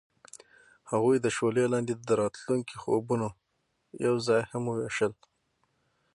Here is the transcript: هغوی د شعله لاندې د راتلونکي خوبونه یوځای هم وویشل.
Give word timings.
هغوی 0.91 1.17
د 1.21 1.27
شعله 1.35 1.63
لاندې 1.73 1.93
د 1.95 2.09
راتلونکي 2.21 2.75
خوبونه 2.83 3.27
یوځای 4.05 4.41
هم 4.51 4.63
وویشل. 4.67 5.13